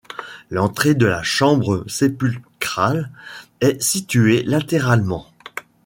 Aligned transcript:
L'entrée 0.49 0.95
de 0.95 1.05
la 1.05 1.21
chambre 1.21 1.83
sépulcrale 1.87 3.11
est 3.59 3.79
située 3.83 4.41
latéralement. 4.41 5.27